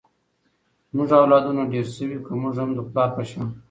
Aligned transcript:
زمونږ 0.91 1.09
اولادونه 1.19 1.61
ډېر 1.73 1.87
شوي، 1.95 2.17
که 2.25 2.31
مونږ 2.41 2.55
هم 2.61 2.69
د 2.77 2.79
پلار 2.91 3.09
په 3.15 3.23
شان 3.29 3.47